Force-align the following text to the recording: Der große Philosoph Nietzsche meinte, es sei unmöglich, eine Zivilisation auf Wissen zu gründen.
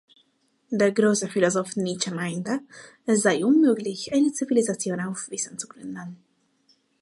Der 0.71 0.91
große 0.93 1.27
Philosoph 1.27 1.75
Nietzsche 1.75 2.09
meinte, 2.11 2.61
es 3.05 3.21
sei 3.21 3.45
unmöglich, 3.45 4.11
eine 4.11 4.33
Zivilisation 4.33 4.99
auf 4.99 5.29
Wissen 5.29 5.59
zu 5.59 5.67
gründen. 5.67 6.17